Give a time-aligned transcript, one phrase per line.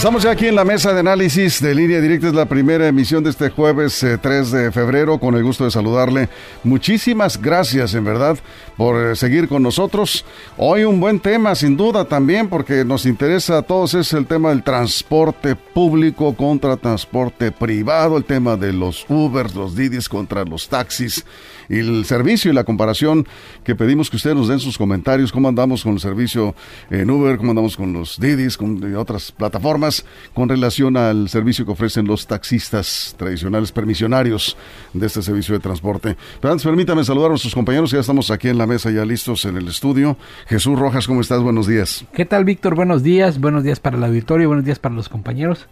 [0.00, 2.28] Estamos ya aquí en la mesa de análisis de línea directa.
[2.28, 5.18] Es la primera emisión de este jueves 3 eh, de febrero.
[5.18, 6.30] Con el gusto de saludarle.
[6.64, 8.38] Muchísimas gracias, en verdad,
[8.78, 10.24] por eh, seguir con nosotros.
[10.56, 13.92] Hoy un buen tema, sin duda, también, porque nos interesa a todos.
[13.92, 18.16] Es el tema del transporte público contra transporte privado.
[18.16, 21.26] El tema de los Ubers, los Didis contra los taxis
[21.70, 23.26] y el servicio y la comparación
[23.64, 26.54] que pedimos que ustedes nos den sus comentarios, cómo andamos con el servicio
[26.90, 30.04] en Uber, cómo andamos con los Didis, con otras plataformas,
[30.34, 34.56] con relación al servicio que ofrecen los taxistas tradicionales permisionarios
[34.92, 36.16] de este servicio de transporte.
[36.40, 39.44] Pero antes permítame saludar a nuestros compañeros, ya estamos aquí en la mesa, ya listos
[39.44, 40.16] en el estudio.
[40.48, 41.40] Jesús Rojas, ¿cómo estás?
[41.40, 42.04] Buenos días.
[42.12, 42.74] ¿Qué tal, Víctor?
[42.74, 45.68] Buenos días, buenos días para el auditorio, buenos días para los compañeros.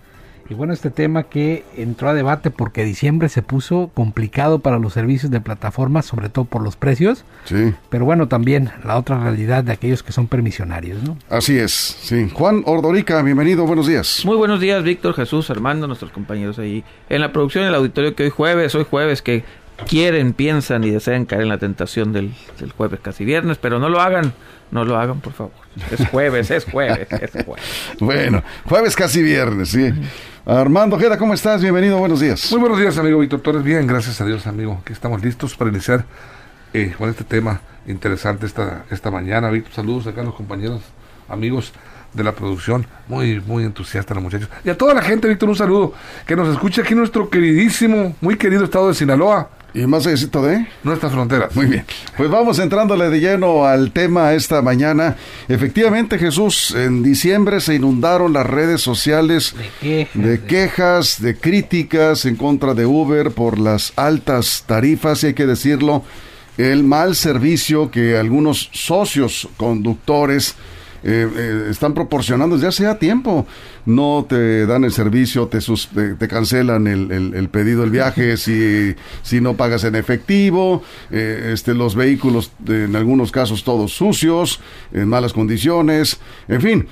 [0.50, 4.94] Y bueno, este tema que entró a debate porque diciembre se puso complicado para los
[4.94, 7.24] servicios de plataformas, sobre todo por los precios.
[7.44, 7.74] Sí.
[7.90, 11.18] Pero bueno, también la otra realidad de aquellos que son permisionarios, ¿no?
[11.28, 12.30] Así es, sí.
[12.32, 14.22] Juan Ordorica, bienvenido, buenos días.
[14.24, 18.22] Muy buenos días, Víctor, Jesús, Armando, nuestros compañeros ahí en la producción del auditorio que
[18.22, 19.44] hoy jueves, hoy jueves que
[19.86, 23.88] quieren, piensan y desean caer en la tentación del, del jueves casi viernes, pero no
[23.88, 24.32] lo hagan,
[24.70, 25.52] no lo hagan, por favor.
[25.90, 27.64] Es jueves, es jueves, es jueves.
[28.00, 29.92] Bueno, jueves casi viernes, sí.
[30.50, 31.60] Armando Ojeda, ¿cómo estás?
[31.60, 32.50] Bienvenido, buenos días.
[32.52, 33.62] Muy buenos días, amigo Víctor Torres.
[33.62, 34.78] Bien, gracias a Dios, amigo.
[34.80, 36.06] Aquí estamos listos para iniciar
[36.72, 39.50] eh, con este tema interesante esta, esta mañana.
[39.50, 40.80] Víctor, saludos acá a los compañeros,
[41.28, 41.74] amigos
[42.12, 42.86] de la producción.
[43.06, 44.48] Muy, muy entusiasta los muchachos.
[44.64, 45.94] Y a toda la gente, Víctor, un saludo.
[46.26, 49.50] Que nos escuche aquí nuestro queridísimo, muy querido estado de Sinaloa.
[49.74, 51.54] Y más éxito de nuestras fronteras.
[51.54, 51.84] Muy bien.
[52.16, 55.16] Pues vamos entrándole de lleno al tema esta mañana.
[55.46, 62.24] Efectivamente, Jesús, en diciembre se inundaron las redes sociales de quejas, de, quejas, de críticas
[62.24, 66.02] en contra de Uber por las altas tarifas, y hay que decirlo,
[66.56, 70.56] el mal servicio que algunos socios conductores
[71.02, 73.46] eh, eh, están proporcionando desde hace ya tiempo.
[73.86, 77.90] No te dan el servicio, te, sus, te, te, cancelan el, el, el, pedido del
[77.90, 83.92] viaje si, si no pagas en efectivo, eh, este, los vehículos en algunos casos todos
[83.92, 84.60] sucios,
[84.92, 86.88] en malas condiciones, en fin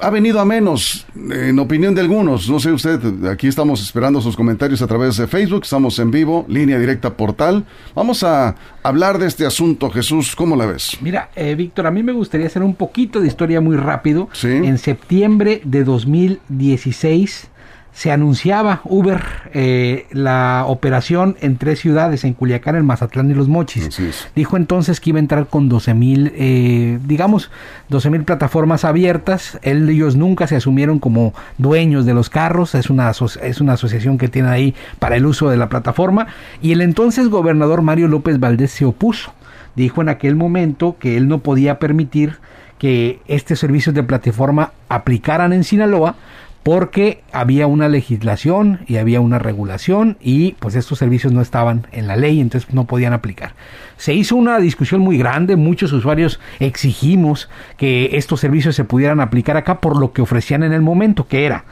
[0.00, 2.48] ha venido a menos, en opinión de algunos.
[2.48, 6.44] No sé usted, aquí estamos esperando sus comentarios a través de Facebook, estamos en vivo,
[6.48, 7.64] línea directa portal.
[7.94, 10.96] Vamos a hablar de este asunto, Jesús, ¿cómo la ves?
[11.00, 14.28] Mira, eh, Víctor, a mí me gustaría hacer un poquito de historia muy rápido.
[14.32, 14.48] ¿Sí?
[14.48, 17.51] En septiembre de 2016
[17.92, 19.22] se anunciaba Uber
[19.52, 24.00] eh, la operación en tres ciudades, en Culiacán, en Mazatlán y Los Mochis.
[24.34, 27.50] Dijo entonces que iba a entrar con 12 mil, eh, digamos,
[27.90, 29.58] 12 mil plataformas abiertas.
[29.62, 34.16] Él, ellos nunca se asumieron como dueños de los carros, es una, es una asociación
[34.16, 36.28] que tiene ahí para el uso de la plataforma.
[36.62, 39.34] Y el entonces gobernador Mario López Valdés se opuso.
[39.76, 42.38] Dijo en aquel momento que él no podía permitir
[42.78, 46.16] que estos servicios de plataforma aplicaran en Sinaloa
[46.62, 52.06] porque había una legislación y había una regulación y pues estos servicios no estaban en
[52.06, 53.54] la ley, entonces no podían aplicar.
[53.96, 59.56] Se hizo una discusión muy grande, muchos usuarios exigimos que estos servicios se pudieran aplicar
[59.56, 61.64] acá por lo que ofrecían en el momento, que era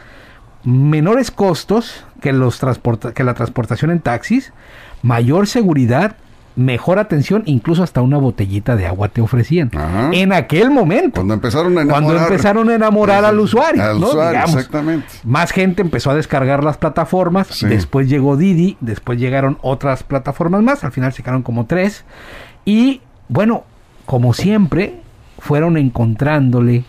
[0.65, 2.61] menores costos que, los
[3.15, 4.53] que la transportación en taxis,
[5.03, 6.17] mayor seguridad
[6.61, 9.71] mejor atención, incluso hasta una botellita de agua te ofrecían.
[9.75, 10.11] Ajá.
[10.13, 11.21] En aquel momento.
[11.21, 12.03] Cuando empezaron a enamorar.
[12.03, 13.83] Cuando empezaron a enamorar al usuario.
[13.83, 14.09] Al ¿no?
[14.09, 15.07] usuario, exactamente.
[15.25, 17.49] Más gente empezó a descargar las plataformas.
[17.49, 17.67] Sí.
[17.67, 18.77] Después llegó Didi.
[18.81, 20.85] Después llegaron otras plataformas más.
[20.85, 22.05] Al final se quedaron como tres.
[22.65, 23.65] Y bueno,
[24.05, 25.01] como siempre,
[25.39, 26.85] fueron encontrándole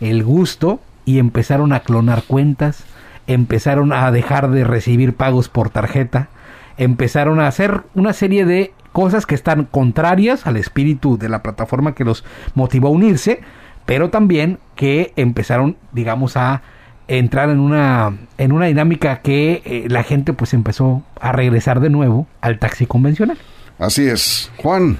[0.00, 2.84] el gusto y empezaron a clonar cuentas.
[3.26, 6.28] Empezaron a dejar de recibir pagos por tarjeta.
[6.76, 11.96] Empezaron a hacer una serie de cosas que están contrarias al espíritu de la plataforma
[11.96, 12.24] que los
[12.54, 13.40] motivó a unirse,
[13.86, 16.62] pero también que empezaron, digamos, a
[17.08, 21.90] entrar en una en una dinámica que eh, la gente pues empezó a regresar de
[21.90, 23.36] nuevo al taxi convencional.
[23.80, 24.52] Así es.
[24.58, 24.96] Juan.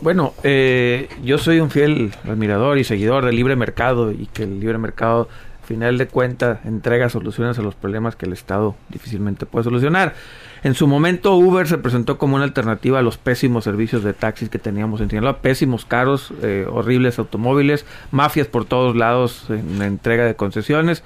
[0.00, 4.58] Bueno, eh, yo soy un fiel admirador y seguidor del libre mercado y que el
[4.58, 5.28] libre mercado
[5.64, 10.14] final de cuentas entrega soluciones a los problemas que el Estado difícilmente puede solucionar.
[10.62, 14.48] En su momento Uber se presentó como una alternativa a los pésimos servicios de taxis
[14.48, 19.86] que teníamos en Sinaloa, pésimos, caros, eh, horribles automóviles, mafias por todos lados en la
[19.86, 21.02] entrega de concesiones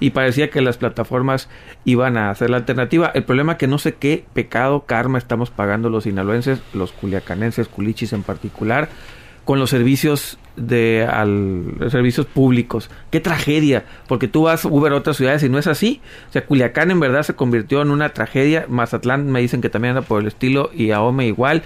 [0.00, 1.48] y parecía que las plataformas
[1.84, 3.10] iban a ser la alternativa.
[3.14, 7.68] El problema es que no sé qué pecado, karma estamos pagando los sinaloenses, los culiacanenses,
[7.68, 8.88] culichis en particular,
[9.44, 12.90] con los servicios de al, servicios públicos.
[13.10, 16.00] Qué tragedia, porque tú vas Uber a otras ciudades y no es así.
[16.28, 18.66] O sea, Culiacán en verdad se convirtió en una tragedia.
[18.68, 21.62] Mazatlán me dicen que también anda por el estilo y Ahome igual.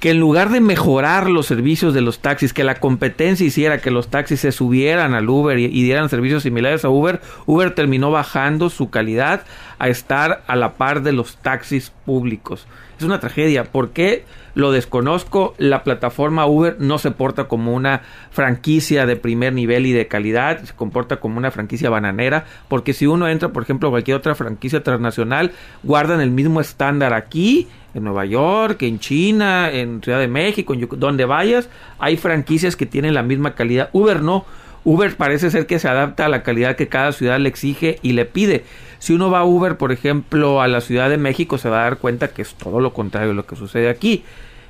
[0.00, 3.92] Que en lugar de mejorar los servicios de los taxis, que la competencia hiciera que
[3.92, 8.10] los taxis se subieran al Uber y, y dieran servicios similares a Uber, Uber terminó
[8.10, 9.44] bajando su calidad
[9.78, 12.66] a estar a la par de los taxis públicos.
[12.98, 13.64] Es una tragedia.
[13.64, 14.24] ¿Por qué?
[14.54, 15.54] Lo desconozco.
[15.58, 20.62] La plataforma Uber no se porta como una franquicia de primer nivel y de calidad,
[20.62, 24.34] se comporta como una franquicia bananera, porque si uno entra, por ejemplo, a cualquier otra
[24.34, 25.52] franquicia transnacional,
[25.82, 30.88] guardan el mismo estándar aquí, en Nueva York, en China, en Ciudad de México, en
[30.96, 33.90] donde vayas, hay franquicias que tienen la misma calidad.
[33.92, 34.44] Uber no.
[34.84, 38.12] Uber parece ser que se adapta a la calidad que cada ciudad le exige y
[38.12, 38.64] le pide.
[38.98, 41.84] Si uno va a Uber, por ejemplo, a la Ciudad de México, se va a
[41.84, 44.24] dar cuenta que es todo lo contrario de lo que sucede aquí.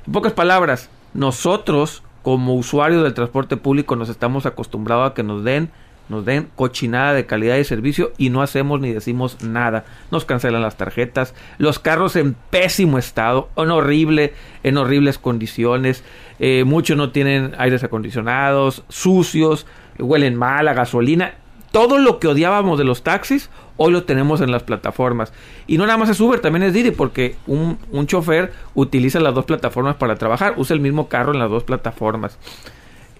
[0.05, 5.43] En pocas palabras, nosotros como usuarios del transporte público nos estamos acostumbrados a que nos
[5.43, 5.69] den
[6.09, 9.85] nos den cochinada de calidad de servicio y no hacemos ni decimos nada.
[10.11, 14.33] Nos cancelan las tarjetas, los carros en pésimo estado, en horrible,
[14.63, 16.03] en horribles condiciones,
[16.39, 19.65] eh, muchos no tienen aires acondicionados, sucios,
[19.99, 21.33] huelen mal a gasolina
[21.73, 25.33] todo lo que odiábamos de los taxis, hoy lo tenemos en las plataformas.
[25.65, 29.33] Y no nada más es Uber, también es Didi, porque un, un chofer utiliza las
[29.33, 32.37] dos plataformas para trabajar, usa el mismo carro en las dos plataformas.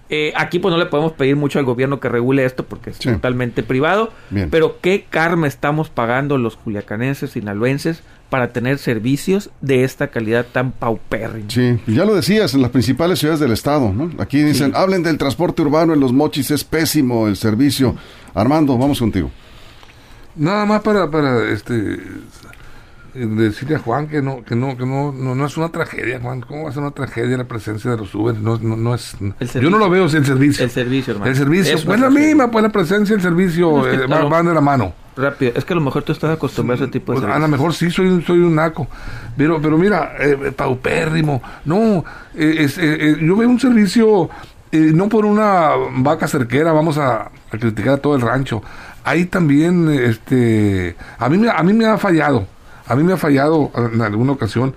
[0.08, 2.98] Eh, aquí pues no le podemos pedir mucho al gobierno que regule esto porque es
[3.00, 4.12] totalmente privado.
[4.52, 8.04] Pero qué karma estamos pagando los culiacanenses, sinaloenses
[8.34, 11.48] para tener servicios de esta calidad tan paupérrima.
[11.48, 14.10] Sí, ya lo decías, en las principales ciudades del estado, ¿no?
[14.18, 17.94] Aquí dicen, hablen del transporte urbano en los mochis, es pésimo el servicio.
[18.34, 19.30] Armando, vamos contigo.
[20.34, 22.00] Nada más para, para este
[23.14, 26.64] decirle a Juan que no que no que no, no, es una tragedia Juan cómo
[26.64, 29.16] va a ser una tragedia la presencia de los Uber no, no, es
[29.54, 32.50] yo no lo veo es el servicio el servicio hermano el servicio pues la misma
[32.50, 35.82] pues la presencia el servicio eh, van, de la mano rápido es que a lo
[35.82, 38.38] mejor tú estás acostumbrado a ese tipo de pues, a lo mejor sí soy soy
[38.40, 38.86] un naco.
[39.36, 41.42] Pero pero mira eh, paupérrimo.
[41.64, 44.30] No eh, yo veo un servicio
[44.72, 48.62] no por una vaca cerquera vamos a, a criticar a todo el rancho.
[49.04, 52.46] Ahí también este a mí a mí me ha fallado.
[52.86, 54.74] A mí me ha fallado en alguna ocasión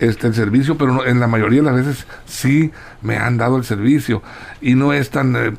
[0.00, 3.64] este el servicio, pero en la mayoría de las veces sí me han dado el
[3.64, 4.22] servicio
[4.60, 5.52] y no es tan eh,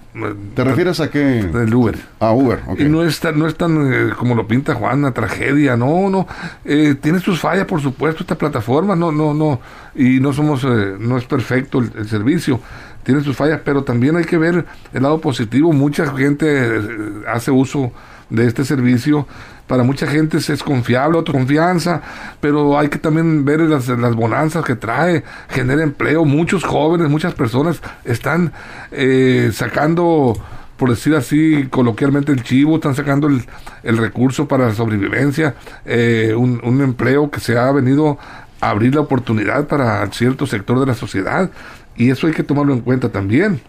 [0.55, 1.39] ¿Te refieres a qué?
[1.39, 1.97] El Uber.
[2.19, 5.11] A Uber, Y no es tan, no es tan eh, como lo pinta Juan, una
[5.11, 6.27] tragedia, no, no.
[6.65, 9.61] Eh, tiene sus fallas, por supuesto, esta plataforma, no, no, no.
[9.93, 12.59] Y no somos, no es perfecto el, servicio
[13.03, 15.73] tiene sus fallas, pero también hay que ver el lado positivo.
[15.73, 16.79] Mucha gente
[17.27, 17.91] hace uso
[18.29, 19.27] de este servicio
[19.67, 22.01] para mucha gente es confiable, otra confianza,
[22.39, 27.33] pero hay que también ver las, las bonanzas que trae, genera empleo, muchos jóvenes, muchas
[27.33, 28.51] personas están
[28.91, 30.35] eh, sacando
[30.77, 33.43] por decir así coloquialmente el chivo, están sacando el,
[33.83, 35.53] el recurso para la sobrevivencia,
[35.85, 38.17] eh, un, un, empleo que se ha venido
[38.59, 41.51] a abrir la oportunidad para cierto sector de la sociedad
[41.95, 43.61] y eso hay que tomarlo en cuenta también.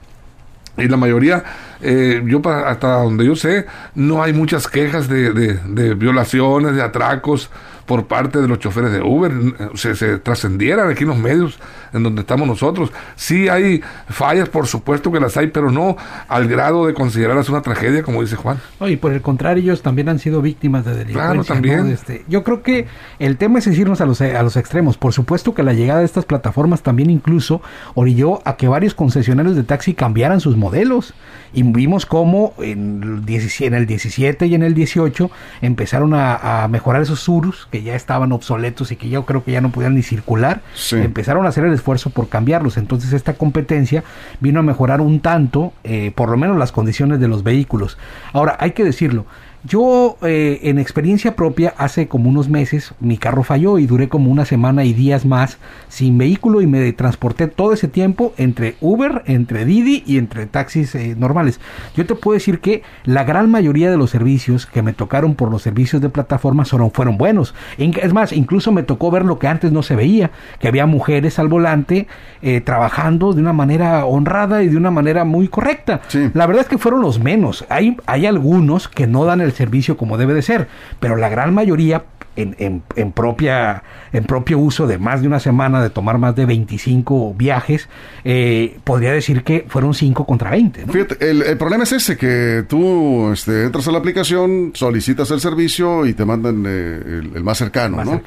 [0.78, 1.44] Y la mayoría,
[1.82, 6.82] eh, yo hasta donde yo sé, no hay muchas quejas de, de, de violaciones, de
[6.82, 7.50] atracos
[7.86, 9.32] por parte de los choferes de Uber
[9.74, 11.58] se, se trascendieran aquí en los medios
[11.92, 12.92] en donde estamos nosotros.
[13.16, 15.96] Sí hay fallas, por supuesto que las hay, pero no
[16.28, 18.58] al grado de considerarlas una tragedia, como dice Juan.
[18.80, 21.32] y por el contrario, ellos también han sido víctimas de delincuencia.
[21.32, 21.90] Claro, también.
[21.90, 22.86] Este, yo creo que
[23.18, 24.96] el tema es decirnos a los, a los extremos.
[24.98, 27.62] Por supuesto que la llegada de estas plataformas también incluso
[27.94, 31.14] orilló a que varios concesionarios de taxi cambiaran sus modelos.
[31.54, 35.30] Y vimos cómo en el, en el 17 y en el 18
[35.60, 39.52] empezaron a, a mejorar esos surus que ya estaban obsoletos y que yo creo que
[39.52, 42.76] ya no podían ni circular, empezaron a hacer el esfuerzo por cambiarlos.
[42.76, 44.04] Entonces esta competencia
[44.40, 47.98] vino a mejorar un tanto, eh, por lo menos las condiciones de los vehículos.
[48.32, 49.26] Ahora, hay que decirlo,
[49.64, 54.28] Yo, eh, en experiencia propia, hace como unos meses mi carro falló y duré como
[54.32, 59.22] una semana y días más sin vehículo y me transporté todo ese tiempo entre Uber,
[59.26, 61.60] entre Didi y entre taxis eh, normales.
[61.96, 65.48] Yo te puedo decir que la gran mayoría de los servicios que me tocaron por
[65.48, 67.54] los servicios de plataforma fueron, fueron buenos.
[67.78, 71.38] Es más, incluso me tocó ver lo que antes no se veía, que había mujeres
[71.38, 72.08] al volante
[72.42, 76.00] eh, trabajando de una manera honrada y de una manera muy correcta.
[76.34, 77.64] La verdad es que fueron los menos.
[77.68, 80.68] Hay, hay algunos que no dan el servicio como debe de ser,
[81.00, 82.04] pero la gran mayoría
[82.36, 83.82] en, en, propia,
[84.12, 87.88] en propio uso de más de una semana, de tomar más de 25 viajes,
[88.24, 90.86] eh, podría decir que fueron 5 contra 20.
[90.86, 96.06] Fíjate, el, problema es ese, que tú este, entras a la aplicación, solicitas el servicio
[96.06, 98.22] y te mandan eh, el, más cercano, ¿no?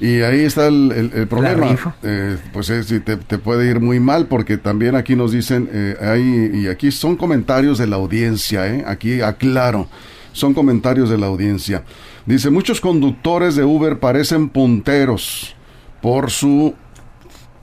[0.00, 1.76] Y ahí está el, problema.
[2.02, 5.68] Eh, pues te, te, puede ir muy mal porque también aquí nos dicen,
[6.00, 9.88] hay, y aquí son comentarios de la audiencia, aquí aclaro
[10.32, 11.84] son comentarios de la audiencia.
[12.26, 15.54] Dice, muchos conductores de Uber parecen punteros
[16.00, 16.74] por su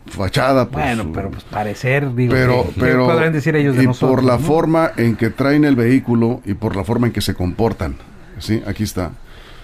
[0.08, 0.66] fachada.
[0.66, 4.92] bueno, pero pues parecer, digo, pero, pero podrán decir ellos de y por la forma
[4.98, 7.96] en que traen el vehículo y por la forma en que se comportan.
[8.40, 9.12] Sí, aquí está.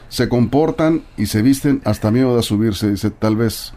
[0.09, 3.73] Se comportan y se visten hasta miedo de subirse, dice, tal vez.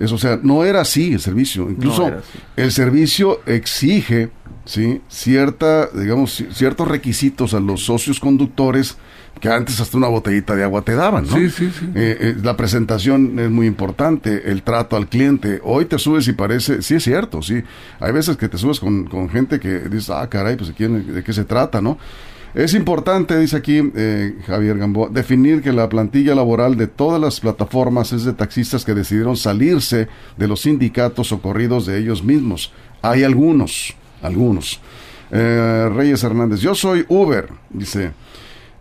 [0.00, 1.70] Eso, o sea, no era así el servicio.
[1.70, 2.10] Incluso
[2.56, 4.30] el servicio exige
[4.64, 5.00] ¿sí?
[5.08, 8.96] Cierta, digamos, ciertos requisitos a los socios conductores
[9.40, 11.36] que antes hasta una botellita de agua te daban, ¿no?
[11.36, 11.86] Sí, sí, sí.
[11.94, 15.60] Eh, eh, la presentación es muy importante, el trato al cliente.
[15.64, 17.62] Hoy te subes y parece, sí es cierto, sí.
[18.00, 21.44] Hay veces que te subes con, gente que dices, ah, caray, pues ¿de, qué se
[21.44, 21.98] trata, no?
[22.54, 27.38] Es importante, dice aquí eh, Javier Gamboa, definir que la plantilla laboral de todas las
[27.38, 32.72] plataformas es de taxistas que decidieron salirse de los sindicatos o corridos de ellos mismos.
[33.02, 34.80] Hay algunos, algunos.
[35.30, 38.12] Eh, Reyes Hernández, yo soy Uber, dice.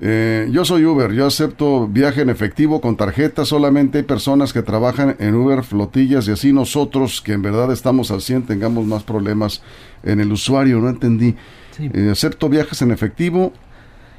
[0.02, 4.62] Eh, yo soy Uber, yo acepto viaje en efectivo con tarjeta, solamente hay personas que
[4.64, 9.04] trabajan en Uber, flotillas y así nosotros que en verdad estamos al 100 tengamos más
[9.04, 9.62] problemas
[10.04, 11.36] en el usuario, no entendí.
[11.80, 13.54] Eh, acepto viajes en efectivo.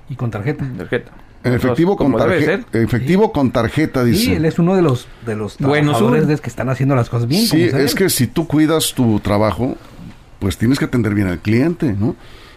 [0.09, 0.67] Y con tarjeta.
[0.77, 1.13] Tarjeta.
[1.43, 2.67] En efectivo con tarjeta.
[2.79, 4.25] Efectivo con tarjeta, dice.
[4.25, 7.47] Sí, él es uno de los de los trabajadores que están haciendo las cosas bien.
[7.47, 9.77] Sí, es que si tú cuidas tu trabajo,
[10.39, 12.17] pues tienes que atender bien al cliente, ¿no?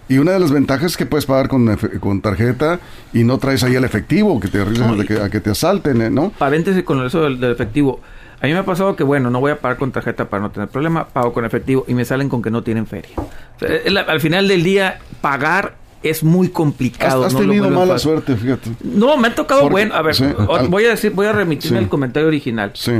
[0.09, 2.79] Y una de las ventajas es que puedes pagar con, con tarjeta
[3.13, 6.09] y no traes ahí el efectivo, que te a que te asalten, ¿eh?
[6.09, 6.31] ¿no?
[6.31, 8.01] Paréntesis con eso del, efectivo.
[8.41, 10.51] A mí me ha pasado que, bueno, no voy a pagar con tarjeta para no
[10.51, 13.11] tener problema, pago con efectivo y me salen con que no tienen feria.
[14.07, 17.23] al final del día, pagar es muy complicado.
[17.23, 18.71] Has, tenido mala suerte, fíjate.
[18.83, 19.95] No, me ha tocado bueno.
[19.95, 20.15] A ver,
[20.67, 22.71] voy a decir, voy a remitirme al comentario original.
[22.73, 22.91] Sí.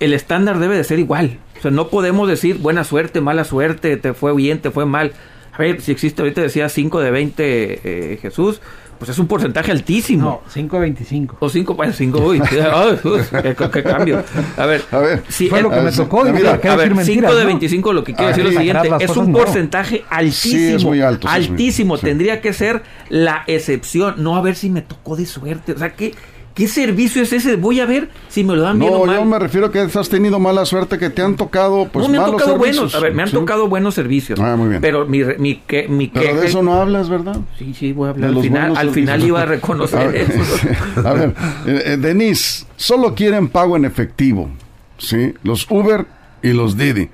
[0.00, 1.38] El estándar debe de ser igual
[1.70, 5.12] no podemos decir buena suerte, mala suerte, te fue bien, te fue mal.
[5.54, 8.60] A ver, si existe, ahorita decía 5 de 20 eh, Jesús,
[8.98, 10.42] pues es un porcentaje altísimo.
[10.44, 11.36] No, 5 de 25.
[11.40, 12.40] O 5 para 5, uy,
[13.72, 14.24] qué, cambio.
[14.56, 16.24] A ver, a ver si fue lo que me tocó.
[16.24, 20.04] a ver, 5 de 25 lo que quiero decir es lo siguiente, es un porcentaje
[20.10, 20.58] altísimo.
[20.58, 21.28] Sí, es muy alto.
[21.28, 25.72] altísimo, tendría que ser la excepción, no a ver si me tocó de suerte.
[25.72, 26.14] O sea, que
[26.54, 27.56] ¿Qué servicio es ese?
[27.56, 29.16] Voy a ver si me lo dan bien o mal.
[29.16, 32.06] No, yo me refiero a que has tenido mala suerte, que te han tocado pues
[32.06, 34.38] No, me han tocado buenos, a ver, me han tocado buenos servicios.
[34.38, 34.80] Ah, muy bien.
[34.80, 37.38] Pero mi, mi, que, mi Pero de eso no hablas, ¿verdad?
[37.58, 38.30] Sí, sí, voy a hablar.
[38.30, 40.68] Al final, al final iba a reconocer eso.
[41.04, 41.34] a ver,
[41.66, 44.48] eh, eh, Denise, solo quieren pago en efectivo,
[44.96, 45.34] ¿sí?
[45.42, 46.06] Los Uber
[46.40, 47.10] y los Didi,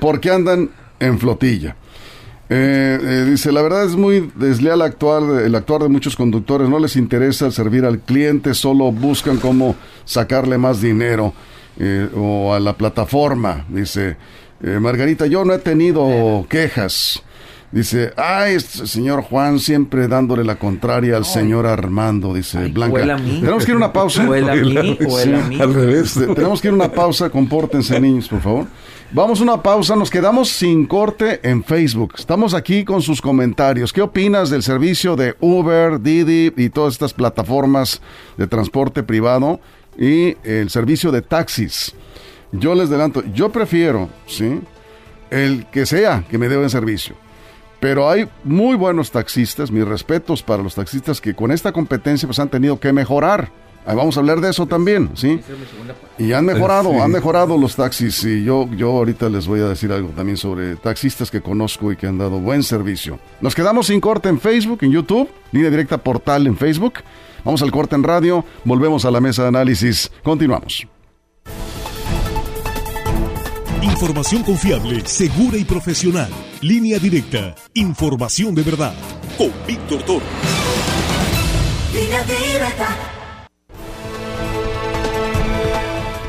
[0.00, 0.68] porque andan
[1.00, 1.76] en flotilla.
[2.54, 6.78] Eh, eh, dice, la verdad es muy desleal actuar, el actuar de muchos conductores, no
[6.78, 11.32] les interesa servir al cliente, solo buscan cómo sacarle más dinero
[11.78, 13.64] eh, o a la plataforma.
[13.70, 14.18] Dice,
[14.60, 17.22] Margarita, yo no he tenido quejas.
[17.72, 23.16] Dice, ay, este señor Juan siempre dándole la contraria al señor Armando, dice Blanca.
[23.16, 24.22] Tenemos que ir a una pausa.
[25.62, 26.14] Al revés.
[26.34, 28.66] Tenemos que ir a una pausa, compórtense niños, por favor.
[29.10, 32.14] Vamos a una pausa, nos quedamos sin corte en Facebook.
[32.18, 33.90] Estamos aquí con sus comentarios.
[33.90, 38.02] ¿Qué opinas del servicio de Uber, Didi y todas estas plataformas
[38.36, 39.60] de transporte privado
[39.98, 41.94] y el servicio de taxis?
[42.52, 44.60] Yo les adelanto, yo prefiero, ¿sí?
[45.30, 47.21] El que sea que me dé buen servicio.
[47.82, 52.38] Pero hay muy buenos taxistas, mis respetos para los taxistas que con esta competencia pues
[52.38, 53.50] han tenido que mejorar
[53.86, 55.40] vamos a hablar de eso también, ¿sí?
[56.18, 59.90] Y han mejorado, han mejorado los taxis y yo, yo ahorita les voy a decir
[59.92, 63.18] algo también sobre taxistas que conozco y que han dado buen servicio.
[63.40, 66.94] Nos quedamos sin corte en Facebook, en YouTube, línea directa portal en Facebook.
[67.44, 70.86] Vamos al corte en radio, volvemos a la mesa de análisis, continuamos.
[73.82, 76.30] Información confiable, segura y profesional.
[76.60, 78.94] Línea directa, información de verdad.
[79.36, 80.24] Con Víctor Toro.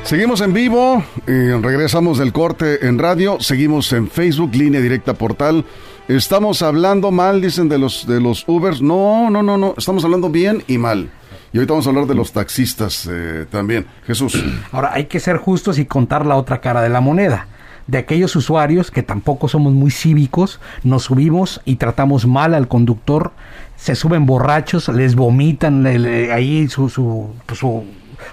[0.04, 5.64] Seguimos en vivo, regresamos del corte en radio, seguimos en Facebook, línea directa portal.
[6.08, 8.82] Estamos hablando mal, dicen de los de los Ubers.
[8.82, 11.12] No, no, no, no, estamos hablando bien y mal.
[11.54, 13.86] Y ahorita vamos a hablar de los taxistas eh, también.
[14.06, 14.44] Jesús.
[14.72, 17.48] Ahora, hay que ser justos y contar la otra cara de la moneda
[17.88, 23.34] de aquellos usuarios que tampoco somos muy cívicos, nos subimos y tratamos mal al conductor,
[23.76, 27.84] se suben borrachos, les vomitan ahí su, su, su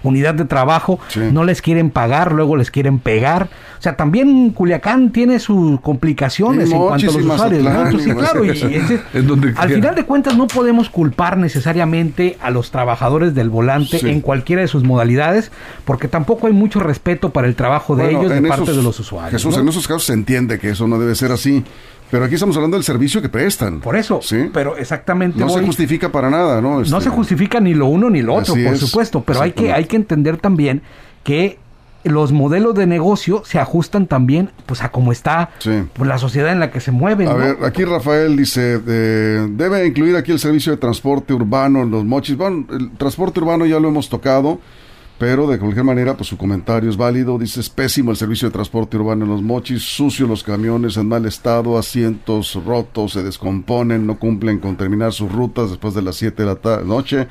[0.02, 0.98] unidad de trabajo,
[1.32, 3.48] no les quieren pagar, luego les quieren pegar.
[3.78, 7.62] O sea, también Culiacán tiene sus complicaciones en cuanto a los usuarios.
[8.14, 8.42] claro,
[9.56, 14.62] al final de cuentas no podemos culpar necesariamente a los trabajadores del volante en cualquiera
[14.62, 15.50] de sus modalidades,
[15.84, 19.32] porque tampoco hay mucho respeto para el trabajo de ellos de parte de los usuarios.
[19.32, 21.64] Jesús, en esos casos se entiende que eso no debe ser así.
[22.10, 23.80] Pero aquí estamos hablando del servicio que prestan.
[23.80, 24.50] Por eso, ¿sí?
[24.52, 25.38] pero exactamente.
[25.38, 26.80] No se justifica para nada, ¿no?
[26.80, 29.72] No se este, justifica ni lo uno ni lo otro, por supuesto, pero hay que,
[29.72, 30.82] hay que entender también
[31.22, 31.58] que
[32.04, 36.60] los modelos de negocio se ajustan también pues a cómo está pues, la sociedad en
[36.60, 37.28] la que se mueven.
[37.28, 42.04] A ver, aquí Rafael dice, debe incluir aquí el servicio de transporte urbano en los
[42.04, 42.36] mochis.
[42.36, 44.60] Bueno, el transporte urbano ya lo hemos tocado.
[45.20, 47.38] Pero de cualquier manera, pues su comentario es válido.
[47.38, 51.08] Dice, es pésimo el servicio de transporte urbano en los mochis, sucio los camiones, en
[51.08, 56.16] mal estado, asientos rotos, se descomponen, no cumplen con terminar sus rutas después de las
[56.16, 57.28] 7 de la noche.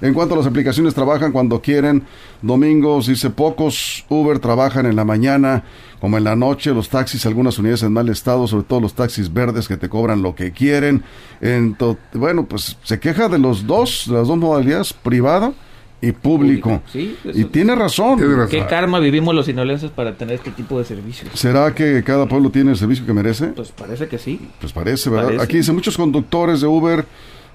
[0.00, 2.04] En cuanto a las aplicaciones, trabajan cuando quieren.
[2.40, 5.62] Domingos, dice, pocos Uber trabajan en la mañana
[6.00, 6.72] como en la noche.
[6.72, 10.22] Los taxis, algunas unidades en mal estado, sobre todo los taxis verdes que te cobran
[10.22, 11.04] lo que quieren.
[11.42, 11.76] En
[12.14, 15.52] bueno, pues se queja de los dos, de las dos modalidades, privada
[16.00, 16.82] y público.
[16.94, 18.20] y tiene razón.
[18.50, 21.30] ¿Qué karma vivimos los sinolenses para tener este tipo de servicios?
[21.34, 23.46] ¿Será que cada pueblo tiene el servicio que merece?
[23.48, 24.48] Pues parece que sí.
[24.60, 25.40] Pues parece, ¿verdad?
[25.40, 27.04] Aquí dice muchos conductores de Uber,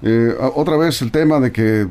[0.01, 1.87] eh, otra vez el tema de que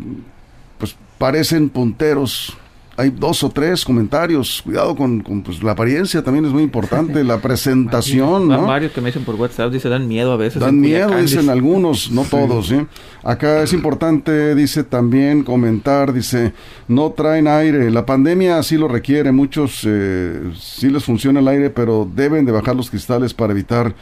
[0.78, 2.56] pues parecen punteros
[2.96, 4.62] hay dos o tres comentarios.
[4.62, 7.24] Cuidado con, pues, la apariencia, también es muy importante.
[7.24, 8.66] La presentación, ¿no?
[8.66, 10.60] varios que me dicen por WhatsApp, dice, dan miedo a veces.
[10.60, 12.86] Dan miedo, dicen algunos, no todos, ¿eh?
[13.22, 16.52] Acá es importante, dice también, comentar, dice,
[16.88, 17.90] no traen aire.
[17.90, 19.32] La pandemia así lo requiere.
[19.32, 23.94] Muchos eh, sí les funciona el aire, pero deben de bajar los cristales para evitar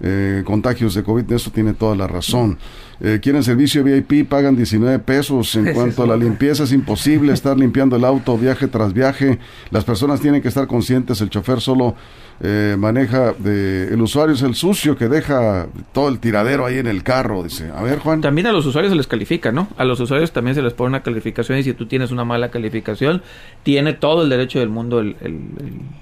[0.00, 1.32] eh, contagios de COVID.
[1.32, 2.58] Eso tiene toda la razón
[3.00, 5.54] eh, quieren servicio VIP, pagan 19 pesos.
[5.56, 9.38] En cuanto a la limpieza, es imposible estar limpiando el auto viaje tras viaje.
[9.70, 11.94] Las personas tienen que estar conscientes, el chofer solo
[12.40, 16.86] eh, maneja, de, el usuario es el sucio que deja todo el tiradero ahí en
[16.86, 17.70] el carro, dice.
[17.74, 18.20] A ver, Juan.
[18.20, 19.68] También a los usuarios se les califica, ¿no?
[19.76, 22.50] A los usuarios también se les pone una calificación y si tú tienes una mala
[22.50, 23.22] calificación,
[23.62, 25.16] tiene todo el derecho del mundo el,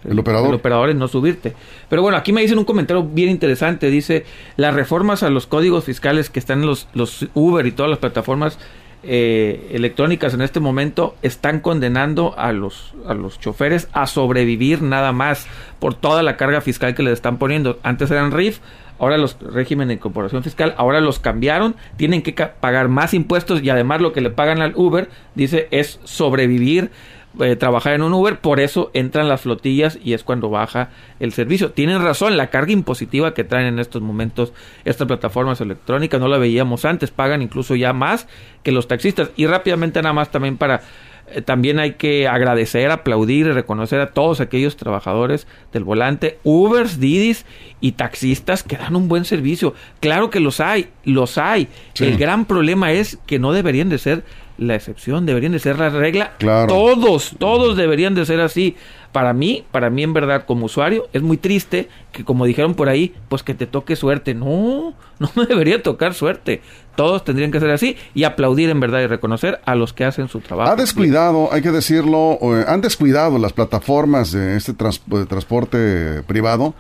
[0.05, 0.49] el, operador.
[0.49, 1.55] el operador en no subirte.
[1.89, 4.25] Pero bueno, aquí me dicen un comentario bien interesante, dice,
[4.57, 7.99] las reformas a los códigos fiscales que están en los los Uber y todas las
[7.99, 8.59] plataformas
[9.03, 15.13] eh, electrónicas en este momento están condenando a los, a los choferes a sobrevivir nada
[15.13, 15.47] más
[15.79, 17.79] por toda la carga fiscal que les están poniendo.
[17.83, 18.61] Antes eran RIF,
[18.99, 23.71] ahora los régimen de incorporación fiscal, ahora los cambiaron, tienen que pagar más impuestos y
[23.71, 26.91] además lo que le pagan al Uber, dice, es sobrevivir
[27.41, 31.33] eh, trabajar en un Uber, por eso entran las flotillas y es cuando baja el
[31.33, 31.71] servicio.
[31.71, 34.53] Tienen razón, la carga impositiva que traen en estos momentos
[34.85, 38.29] estas plataformas electrónicas no la veíamos antes, pagan incluso ya más
[38.63, 39.31] que los taxistas.
[39.37, 40.83] Y rápidamente nada más también para
[41.29, 47.01] eh, también hay que agradecer, aplaudir y reconocer a todos aquellos trabajadores del volante, Ubers,
[47.01, 47.47] Didis
[47.81, 49.75] y taxistas que dan un buen servicio.
[50.01, 51.69] Claro que los hay, los hay.
[51.99, 54.25] El gran problema es que no deberían de ser
[54.67, 56.33] la excepción, deberían de ser la regla.
[56.39, 58.77] Todos, todos deberían de ser así.
[59.13, 62.89] Para mí, para mí en verdad como usuario, es muy triste que como dijeron por
[62.89, 64.35] ahí, pues que te toque suerte.
[64.35, 66.63] No, no me debería tocar suerte.
[66.97, 70.29] Todos tendrían que ser así y aplaudir en verdad y reconocer a los que hacen
[70.29, 70.71] su trabajo.
[70.71, 76.75] Ha descuidado, hay que decirlo, han descuidado las plataformas de este de transporte privado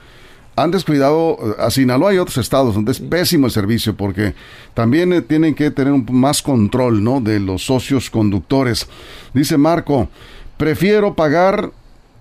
[0.56, 4.34] han descuidado a Sinaloa y otros estados donde es pésimo el servicio porque
[4.74, 7.20] también eh, tienen que tener un, más control ¿no?
[7.20, 8.88] de los socios conductores.
[9.32, 10.08] Dice Marco,
[10.56, 11.70] prefiero pagar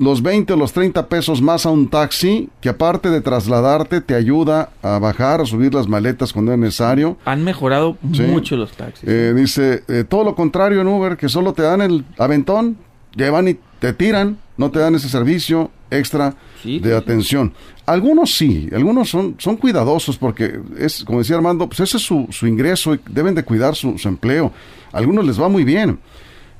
[0.01, 4.15] los 20 o los 30 pesos más a un taxi que aparte de trasladarte te
[4.15, 7.17] ayuda a bajar, a subir las maletas cuando es necesario.
[7.25, 9.07] Han mejorado mucho los taxis.
[9.07, 12.77] Eh, dice, eh, todo lo contrario en Uber, que solo te dan el aventón,
[13.15, 16.33] llevan y te tiran, no te dan ese servicio extra
[16.63, 17.53] de atención.
[17.85, 22.27] Algunos sí, algunos son, son cuidadosos porque es, como decía Armando, pues ese es su,
[22.29, 24.51] su ingreso y deben de cuidar su, empleo.
[24.91, 25.99] algunos les va muy bien.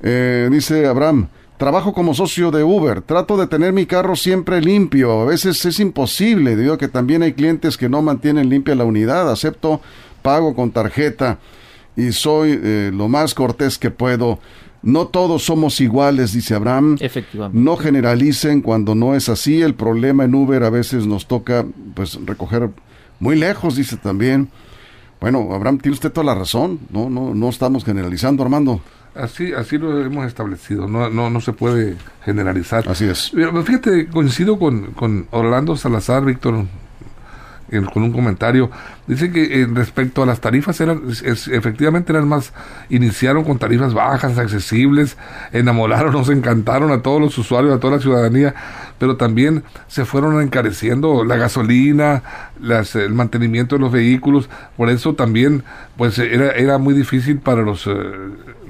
[0.02, 5.22] Eh, dice Abraham, trabajo como socio de Uber, trato de tener mi carro siempre limpio,
[5.22, 8.84] a veces es imposible, debido a que también hay clientes que no mantienen limpia la
[8.84, 9.80] unidad, acepto
[10.22, 11.38] pago con tarjeta.
[11.94, 14.38] y soy eh, lo más cortés que puedo.
[14.82, 16.96] No todos somos iguales, dice Abraham.
[17.00, 17.58] Efectivamente.
[17.58, 19.62] No generalicen cuando no es así.
[19.62, 21.64] El problema en Uber a veces nos toca
[21.94, 22.70] pues recoger
[23.20, 24.48] muy lejos, dice también.
[25.20, 26.80] Bueno, Abraham, tiene usted toda la razón.
[26.90, 28.80] No, no, no estamos generalizando, Armando.
[29.14, 32.88] Así, así lo hemos establecido, no, no, no se puede generalizar.
[32.88, 33.30] Así es.
[33.34, 36.64] Pero fíjate, coincido con, con Orlando Salazar, Víctor,
[37.92, 38.70] con un comentario.
[39.06, 42.52] Dice que en respecto a las tarifas, eran efectivamente eran más,
[42.90, 45.16] iniciaron con tarifas bajas, accesibles,
[45.52, 48.54] enamoraron, nos encantaron a todos los usuarios, a toda la ciudadanía,
[48.98, 52.22] pero también se fueron encareciendo la gasolina,
[52.60, 55.64] las, el mantenimiento de los vehículos, por eso también
[55.96, 57.92] pues era, era muy difícil para los eh,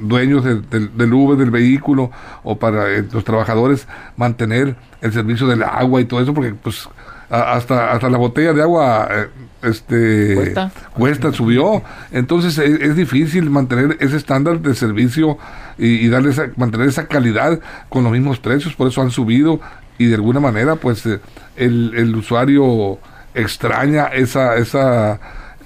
[0.00, 2.10] dueños del, del Uber, del vehículo,
[2.42, 3.86] o para eh, los trabajadores
[4.16, 6.88] mantener el servicio del agua y todo eso, porque pues
[7.32, 9.28] hasta, hasta la botella de agua eh,
[9.62, 10.54] este
[10.92, 11.82] cuesta, subió.
[12.10, 15.38] Entonces es, difícil mantener ese estándar de servicio
[15.78, 19.60] y, darle esa, mantener esa calidad con los mismos precios, por eso han subido
[19.96, 21.20] y de alguna manera pues eh,
[21.56, 22.98] el, el, usuario
[23.34, 25.18] extraña esa, esa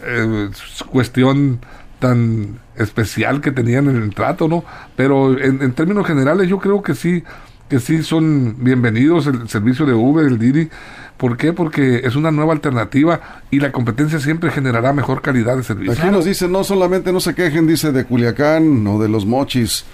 [0.04, 0.48] eh,
[0.88, 1.58] cuestión
[1.98, 4.64] tan especial que tenían en el trato, ¿no?
[4.94, 7.24] Pero en, en términos generales yo creo que sí,
[7.68, 10.68] que sí son bienvenidos el servicio de Uber, el Didi
[11.16, 11.52] ¿Por qué?
[11.52, 15.92] Porque es una nueva alternativa y la competencia siempre generará mejor calidad de servicio.
[15.92, 19.84] Aquí nos dice, no solamente no se quejen, dice, de Culiacán o de los mochis.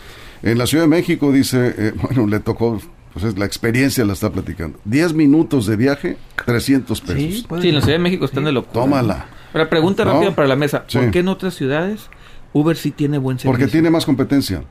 [0.43, 2.81] En la Ciudad de México, dice, eh, bueno, le tocó,
[3.13, 4.81] pues es la experiencia la está platicando.
[4.85, 7.17] 10 minutos de viaje, 300 pesos.
[7.61, 8.73] Sí, en la Ciudad de México están de locura.
[8.73, 9.27] Tómala.
[9.53, 10.85] Ahora, pregunta rápida para la mesa.
[10.93, 12.09] ¿Por qué en otras ciudades
[12.53, 13.53] Uber sí tiene buen servicio?
[13.53, 14.65] Porque tiene más competencia.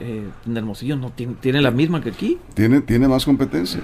[0.00, 2.38] Eh, en Hermosillo no tiene, tiene la misma que aquí.
[2.54, 3.80] Tiene, tiene más competencia.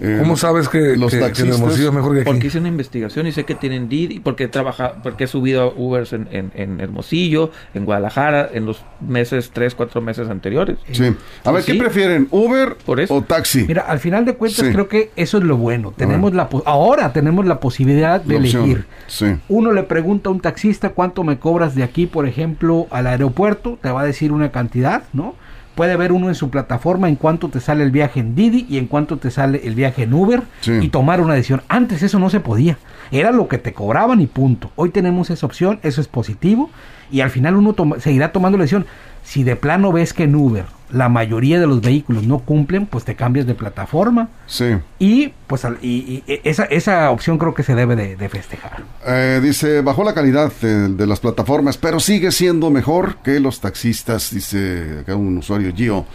[0.00, 2.30] Eh, ¿Cómo sabes que los taxistas, es mejor que aquí?
[2.30, 5.74] Porque hice una investigación y sé que tienen Didi, porque he trabajado, porque he subido
[5.76, 10.78] Ubers en, en, Hermosillo, en Guadalajara, en los meses, tres, cuatro meses anteriores.
[10.92, 11.14] Sí.
[11.44, 12.76] A ver, ¿qué prefieren, Uber
[13.08, 13.64] o taxi?
[13.66, 15.92] Mira, al final de cuentas creo que eso es lo bueno.
[15.96, 18.86] Tenemos la ahora tenemos la posibilidad de elegir.
[19.48, 23.78] Uno le pregunta a un taxista cuánto me cobras de aquí, por ejemplo, al aeropuerto,
[23.80, 25.34] te va a decir una cantidad, ¿no?
[25.74, 28.78] Puede ver uno en su plataforma en cuánto te sale el viaje en Didi y
[28.78, 31.62] en cuánto te sale el viaje en Uber y tomar una decisión.
[31.68, 32.78] Antes eso no se podía.
[33.10, 34.70] Era lo que te cobraban y punto.
[34.76, 36.70] Hoy tenemos esa opción, eso es positivo
[37.10, 38.86] y al final uno seguirá tomando la decisión.
[39.22, 43.04] Si de plano ves que en Uber la mayoría de los vehículos no cumplen, pues
[43.04, 44.28] te cambias de plataforma.
[44.46, 44.76] Sí.
[44.98, 48.82] Y pues y, esa, esa opción creo que se debe de, festejar.
[49.06, 54.32] Eh, dice, bajó la calidad de, las plataformas, pero sigue siendo mejor que los taxistas,
[54.32, 56.06] dice acá un usuario Gio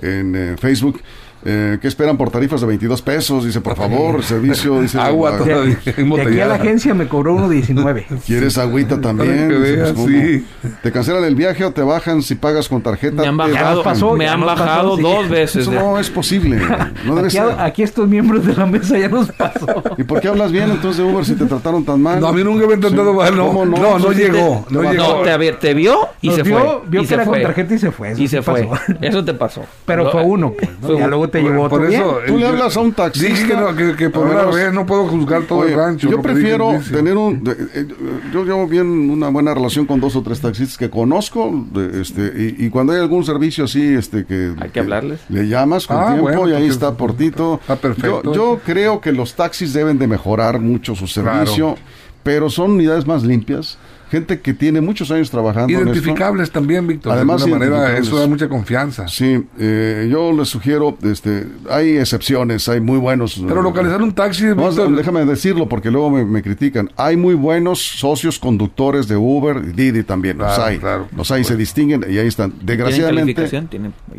[0.00, 1.00] en eh, Facebook.
[1.44, 3.44] Eh, ¿Qué esperan por tarifas de 22 pesos?
[3.44, 4.80] Dice, por favor, servicio.
[4.80, 5.76] Dice, Agua todavía.
[5.84, 8.06] De, aquí a la agencia me cobró uno 19.
[8.26, 9.52] ¿Quieres agüita también?
[9.96, 10.42] Pues,
[10.82, 13.22] ¿Te cancelan el viaje o te bajan si pagas con tarjeta?
[13.22, 15.62] Me han bajado, me han bajado dos veces.
[15.62, 16.60] Eso no es posible.
[17.04, 19.82] No aquí, aquí, estos miembros de la mesa ya nos pasó.
[19.98, 22.20] ¿Y por qué hablas bien entonces de Uber si te trataron tan mal?
[22.20, 23.36] No, a mí nunca me han tratado mal.
[23.36, 24.64] No, no, no, llegó.
[24.70, 25.22] No, llegó.
[25.22, 26.62] Te, te, vio y se fue.
[26.86, 28.14] Vio que era con tarjeta y se fue.
[28.16, 28.68] Y se fue.
[29.00, 29.64] Eso te pasó.
[29.84, 30.52] Pero fue uno.
[30.80, 31.80] Pues, luego te llevó otro.
[32.26, 33.28] Tú le hablas a un taxista.
[33.28, 36.08] Dije que, no, que, por una vez no puedo juzgar todo el rancho.
[36.08, 37.42] Yo prefiero tener un.
[37.74, 37.86] Eh,
[38.32, 41.66] yo llevo bien una buena relación con dos o tres taxistas que conozco.
[41.94, 44.54] este y, cuando hay algún servicio así, este que.
[44.60, 45.20] Hay que hablarles.
[45.28, 47.60] Le llamas con ah, tiempo y ahí está Portito.
[47.66, 48.32] Ah, perfecto.
[48.32, 51.76] Yo, creo que los taxis deben de mejorar mucho su servicio,
[52.22, 53.78] pero son unidades más limpias
[54.12, 55.72] gente que tiene muchos años trabajando.
[55.72, 57.14] Identificables también, Víctor.
[57.14, 59.08] Además, de manera, eso da mucha confianza.
[59.08, 63.42] Sí, eh, yo les sugiero, este, hay excepciones, hay muy buenos.
[63.48, 64.48] Pero localizar un taxi.
[64.94, 66.90] déjame decirlo porque luego me, critican.
[66.96, 70.36] Hay muy buenos socios conductores de Uber y Didi también.
[70.36, 70.78] los hay.
[71.16, 72.52] los hay, se distinguen y ahí están.
[72.62, 73.48] Desgraciadamente.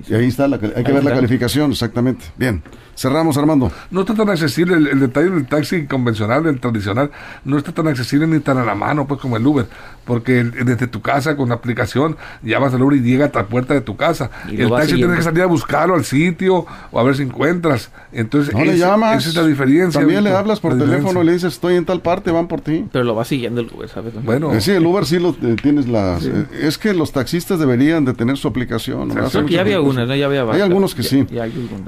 [0.10, 2.25] y ahí está, hay que ver la calificación, exactamente.
[2.36, 2.63] Bien.
[2.95, 3.71] Cerramos, Armando.
[3.89, 7.12] No está tan accesible el, detalle del taxi convencional, del tradicional,
[7.43, 9.67] no está tan accesible ni tan a la mano, pues como el Uber,
[10.05, 13.45] porque desde tu casa con la aplicación ya vas al Uber y llega a la
[13.45, 14.29] puerta de tu casa.
[14.49, 17.91] el taxi tienes que salir a buscarlo al sitio o a ver si encuentras.
[18.11, 19.19] Entonces, no le llamas.
[19.19, 20.01] Esa es la diferencia.
[20.01, 22.85] También le hablas por teléfono y le dices, estoy en tal parte, van por ti.
[22.91, 24.13] Pero lo va siguiendo el Uber, ¿sabes?
[24.23, 24.53] Bueno.
[24.53, 26.25] Eh, sí, el Uber sí lo eh, tienes las...
[26.25, 29.13] Eh, es que los taxistas deberían de tener su aplicación.
[29.47, 30.15] ya había algunas, ¿no?
[30.15, 31.25] Ya había Hay algunos que sí.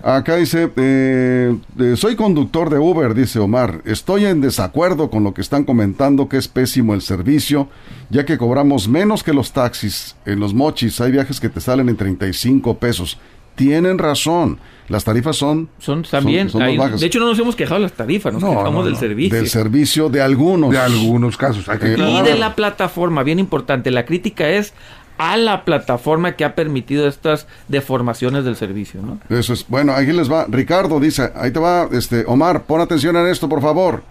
[0.04, 0.72] Acá dice...
[0.76, 3.82] Eh, soy conductor de Uber, dice Omar.
[3.86, 7.68] Estoy en desacuerdo con lo que están comentando que es pésimo el servicio,
[8.10, 10.16] ya que cobramos menos que los taxis.
[10.26, 13.18] En los mochis hay viajes que te salen en 35 pesos.
[13.56, 14.60] Tienen razón.
[14.88, 17.00] Las tarifas son, son también bajas.
[17.00, 19.36] De hecho, no nos hemos quejado de las tarifas, nos quejamos del servicio.
[19.36, 20.72] Del servicio de algunos.
[20.72, 21.66] De algunos casos.
[21.68, 23.90] y de la plataforma, bien importante.
[23.90, 24.74] La crítica es
[25.18, 29.20] a la plataforma que ha permitido estas deformaciones del servicio, ¿no?
[29.36, 29.66] Eso es.
[29.68, 30.46] Bueno, aquí les va.
[30.50, 34.04] Ricardo dice, ahí te va, este, Omar, pon atención en esto, por favor.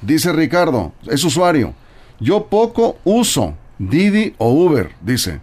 [0.00, 1.74] Dice Ricardo, es usuario.
[2.20, 5.40] Yo poco uso Didi o Uber, dice.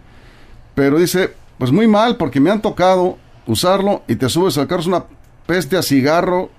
[0.74, 4.80] Pero dice, pues muy mal, porque me han tocado usarlo y te subes al carro,
[4.80, 5.04] es una
[5.46, 6.50] peste a cigarro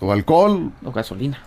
[0.00, 0.72] o alcohol.
[0.84, 1.38] O gasolina.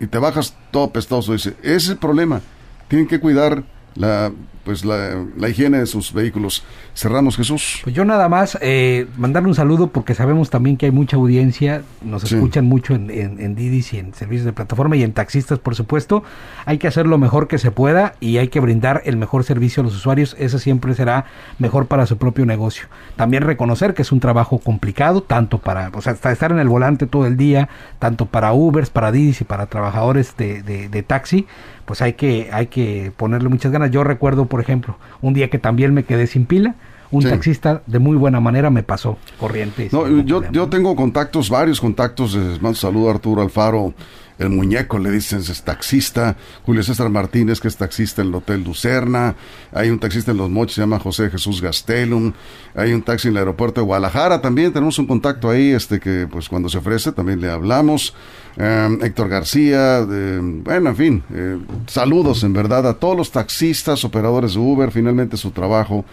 [0.00, 1.32] Y te bajas todo pestoso.
[1.32, 2.40] Dice, ese es el problema.
[2.88, 4.32] Tienen que cuidar la
[4.64, 6.64] pues la, higiene de sus vehículos.
[6.94, 7.80] Cerramos, Jesús.
[7.82, 11.82] Pues yo nada más eh, mandarle un saludo porque sabemos también que hay mucha audiencia,
[12.02, 15.74] nos escuchan mucho en, en, Didis y en servicios de plataforma y en taxistas, por
[15.74, 16.24] supuesto.
[16.64, 19.82] Hay que hacer lo mejor que se pueda y hay que brindar el mejor servicio
[19.82, 20.34] a los usuarios.
[20.38, 21.26] Ese siempre será
[21.58, 22.86] mejor para su propio negocio.
[23.16, 27.06] También reconocer que es un trabajo complicado, tanto para, o sea, estar en el volante
[27.06, 31.46] todo el día, tanto para Ubers, para Didis y para trabajadores de, de, de taxi
[31.84, 33.90] pues hay que, hay que ponerle muchas ganas.
[33.90, 36.74] Yo recuerdo, por ejemplo, un día que también me quedé sin pila,
[37.10, 39.88] un taxista de muy buena manera me pasó corriente.
[39.92, 42.34] No, yo, yo tengo contactos, varios contactos.
[42.34, 43.94] Les mando saludo a Arturo Alfaro,
[44.38, 46.36] el muñeco, le dicen, es taxista.
[46.66, 49.36] Julio César Martínez, que es taxista en el Hotel Lucerna.
[49.72, 52.32] Hay un taxista en Los Mochis, se llama José Jesús Gastelum.
[52.74, 54.72] Hay un taxi en el aeropuerto de Guadalajara también.
[54.72, 58.14] Tenemos un contacto ahí, este que pues cuando se ofrece también le hablamos.
[58.56, 64.54] Em, Héctor García, bueno, en fin, eh, saludos en verdad a todos los taxistas, operadores
[64.54, 66.04] de Uber, finalmente su trabajo.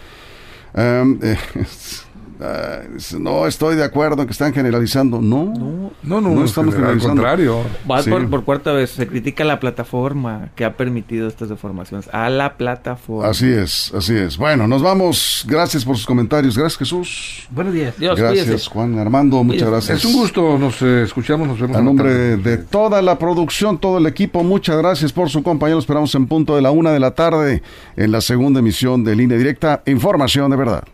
[0.74, 1.18] Em,
[2.42, 2.80] Ah,
[3.20, 5.20] no estoy de acuerdo en que están generalizando.
[5.20, 7.24] No, no, no, no, estamos generalizando.
[7.24, 8.28] Al contrario.
[8.28, 12.08] por, cuarta vez, se critica la plataforma que ha permitido estas deformaciones.
[12.12, 13.28] A la plataforma.
[13.30, 14.36] Así es, así es.
[14.36, 15.44] Bueno, nos vamos.
[15.46, 16.58] Gracias por sus comentarios.
[16.58, 17.46] Gracias, Jesús.
[17.50, 17.94] Buenos días.
[17.98, 19.44] gracias, Juan Armando.
[19.44, 19.98] Muchas gracias.
[19.98, 20.58] Es un gusto.
[20.58, 21.76] Nos eh, escuchamos, nos vemos.
[21.76, 25.78] A nombre de toda la producción, todo el equipo, muchas gracias por su compañía.
[25.78, 27.62] esperamos en punto de la una de la tarde
[27.96, 29.82] en la segunda emisión de Línea Directa.
[29.86, 30.84] Información de verdad.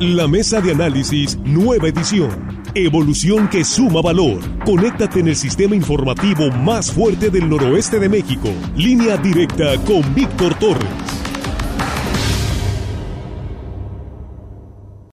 [0.00, 2.30] La mesa de análisis, nueva edición.
[2.74, 4.40] Evolución que suma valor.
[4.64, 8.48] Conéctate en el sistema informativo más fuerte del noroeste de México.
[8.76, 11.23] Línea directa con Víctor Torres.